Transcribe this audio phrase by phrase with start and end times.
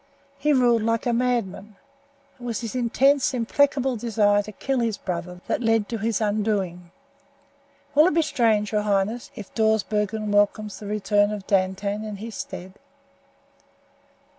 [0.39, 1.75] He ruled like a madman.
[2.39, 6.89] It was his intense, implacable desire to kill his brother that led to his undoing.
[7.93, 12.33] Will it be strange, your highness, if Dawsbergen welcomes the return of Dantan in his
[12.33, 12.79] stead?"